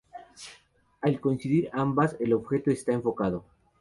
Al 1.01 1.21
coincidir 1.21 1.69
ambas, 1.73 2.17
el 2.19 2.33
objeto 2.33 2.71
está 2.71 2.91
enfocado. 2.91 3.45